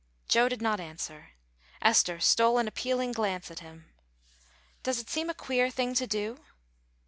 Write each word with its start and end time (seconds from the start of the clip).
Joe 0.27 0.49
did 0.49 0.63
not 0.63 0.79
answer. 0.79 1.33
Esther 1.79 2.19
stole 2.19 2.57
an 2.57 2.67
appealing 2.67 3.11
glance 3.11 3.51
at 3.51 3.59
him. 3.59 3.85
"Does 4.81 4.99
it 4.99 5.11
seem 5.11 5.29
a 5.29 5.35
queer 5.35 5.69
thing 5.69 5.93
to 5.93 6.07
do?" 6.07 6.39